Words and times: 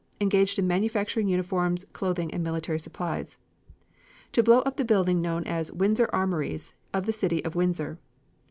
engaged 0.19 0.57
in 0.57 0.65
manufacturing 0.65 1.27
uniforms, 1.27 1.85
clothing 1.93 2.33
and 2.33 2.43
military 2.43 2.79
supplies... 2.79 3.37
"To 4.31 4.41
blow 4.41 4.61
up 4.61 4.77
the 4.77 4.83
building 4.83 5.21
known 5.21 5.43
as 5.43 5.67
the 5.67 5.75
Windsor 5.75 6.09
Armories 6.11 6.73
of 6.91 7.05
the 7.05 7.13
City 7.13 7.45
of 7.45 7.53
Windsor. 7.55 7.99